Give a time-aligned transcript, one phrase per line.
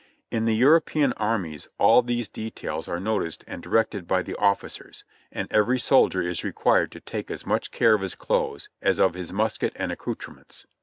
[0.31, 5.47] In the European armies all these details are noticed and directed by the ofificers, and
[5.51, 9.31] every soldier is required to take as much care of his clothes as of his
[9.31, 10.65] musket and accou trements.